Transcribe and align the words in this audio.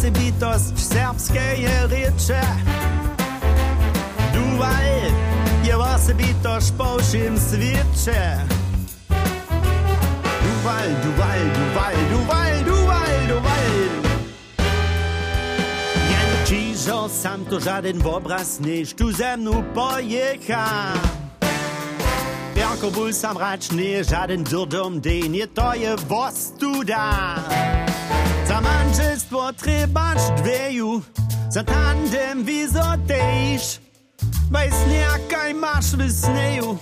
bytost 0.00 0.78
serbskiej 0.78 1.66
rycze. 1.90 2.40
Duval 4.32 4.92
je 5.64 5.76
was 5.76 6.12
bytost 6.12 6.74
po 6.76 6.98
všim 6.98 7.38
sviče. 7.38 8.40
Duval, 10.42 10.88
duval, 11.02 11.40
duval, 11.54 11.96
duval, 12.10 12.52
duval, 12.64 13.12
duval. 13.28 13.72
Jen 16.10 16.30
čižo 16.46 17.08
sam 17.08 17.44
to 17.44 17.60
žaden 17.60 18.02
obraz, 18.06 18.60
než 18.60 18.94
tu 18.94 19.12
ze 19.12 19.36
mnou 19.36 19.64
pojechal. 19.74 20.96
Bianco 22.54 22.90
bul 22.90 23.12
sam 23.12 23.36
račne, 23.36 24.04
žaden 24.04 24.44
durdom, 24.44 25.00
den 25.00 25.34
je 25.34 25.46
to 25.46 25.72
je 25.74 25.96
voz 26.08 26.52
tu 26.58 26.84
da. 26.84 27.36
Za 27.48 27.71
treba 29.52 30.14
štveju, 30.16 31.02
za 31.50 31.62
tandem 31.62 32.42
visoteš. 32.44 33.78
Vejs 34.50 34.74
nekaj 34.88 35.50
imaš 35.50 35.92
v 35.92 36.10
sneju, 36.10 36.78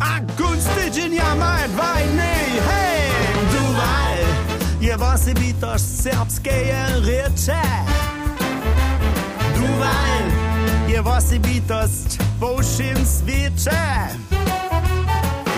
a 0.00 0.20
kunstičen 0.36 1.12
jama 1.12 1.58
je 1.60 1.68
dvajnej, 1.68 2.48
hej! 2.68 3.00
Duvaj 3.52 4.18
je 4.80 4.96
vasivitoš 4.96 5.80
srpskeje 5.80 6.86
reče. 7.04 7.62
Duvaj 9.56 10.20
je 10.88 11.02
vasivitost 11.02 12.20
povšim 12.40 12.96
sveče. 13.06 13.86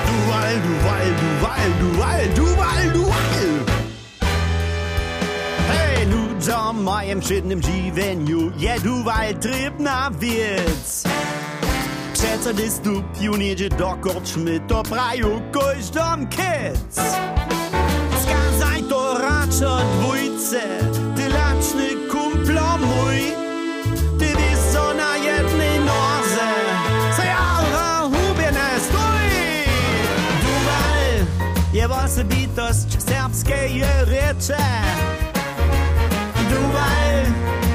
Duvaj, 0.06 0.54
duvaj, 0.66 1.06
duvaj, 1.20 1.66
duvaj, 1.80 2.28
duvaj. 2.36 2.61
o 6.48 6.72
mojem 6.72 7.20
czynnym 7.20 7.62
dziwieniu 7.62 8.52
Jedwaj 8.58 9.34
tryb 9.34 9.78
na 9.78 10.10
wiec 10.10 11.02
Przeco 12.12 12.54
gdy 12.54 12.70
stupił 12.70 13.36
niedzie 13.36 13.68
do 13.68 13.96
korczmy 14.00 14.60
To 14.60 14.82
praju 14.82 15.42
koś 15.52 15.90
dom 15.90 16.26
kiec 16.26 16.94
Skazaj 18.22 18.82
to 18.82 19.18
raczo 19.18 19.78
dwójce 19.98 20.60
Ty 21.16 21.28
laczny 21.28 21.88
kumplo 22.10 22.78
mój 22.78 23.18
Ty 24.18 24.26
wiesz 24.26 24.96
na 24.96 25.16
jednej 25.16 25.78
noze 25.78 26.48
Co 27.16 27.22
ja 27.22 27.62
hubie 28.02 28.52
stój 28.78 29.28
Dumal 30.42 31.26
je 31.72 31.88
wosebitość 31.88 33.02
serbskiej 33.02 33.82
rzeczy 34.06 34.62
Duval 36.52 37.24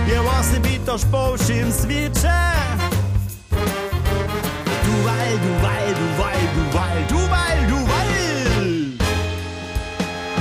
je 0.08 0.20
was 0.22 0.60
bytost 0.60 1.08
po 1.12 1.36
všim 1.38 1.72
sviče. 1.72 2.42
Duval, 4.86 5.30
Duval, 5.44 5.88
Duval, 6.00 6.42
Duval, 6.56 6.98
Duval, 7.10 7.58
Duval. 7.70 8.14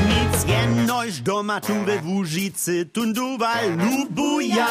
Nic 0.09 0.45
jenoś 0.47 1.21
doma 1.21 1.61
tu 1.61 1.75
we 1.85 1.99
Wóżicy, 1.99 2.87
tu 2.93 3.13
Duval 3.13 3.65
lubuja. 3.77 4.67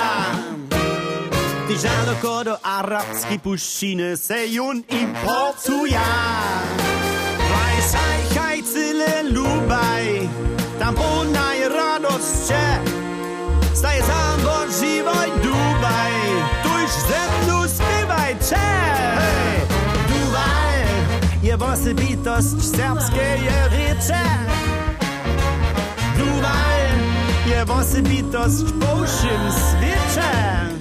Ty 1.68 1.78
żaloko 1.78 2.44
do 2.44 2.66
arabskiej 2.66 3.40
puszczyny 3.40 4.18
se 4.18 4.48
jun 4.48 4.84
importuja. 4.90 6.06
Weisaj, 7.50 8.20
haj, 8.36 8.64
cyle 8.64 9.24
lubaj, 9.24 10.30
tam 10.80 10.96
ponaj 10.96 11.70
radoście. 11.70 12.65
Zdaj 13.76 13.96
je 13.96 14.04
zambor, 14.04 14.68
živaj, 14.80 15.30
Dubaj, 15.44 16.16
tuš 16.64 16.92
zemlju 17.10 17.60
spivaj, 17.68 18.36
če. 18.50 18.66
Hey, 19.20 19.60
Dubaj 20.08 20.78
je 21.42 21.58
bosebitost 21.58 22.56
srpske 22.62 23.28
je 23.46 23.58
reče. 23.70 24.24
Dubaj 26.18 26.82
je 27.52 27.66
bosebitost 27.66 28.66
povšim 28.80 29.44
sveče. 29.52 30.75